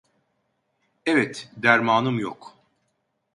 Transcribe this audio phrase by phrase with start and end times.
[1.05, 2.57] Evet, dermanım yok…